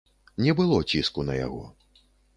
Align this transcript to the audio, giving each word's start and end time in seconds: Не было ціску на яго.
Не 0.45 0.53
было 0.59 0.79
ціску 0.93 1.27
на 1.29 1.39
яго. 1.45 1.63